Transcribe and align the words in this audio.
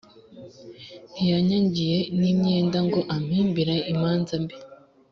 Ntiyanyagiye 1.11 1.97
n'imyenda 2.19 2.77
ngo 2.85 2.99
ampimbire 3.15 3.75
imanza 3.93 4.33
mbi 4.43 4.55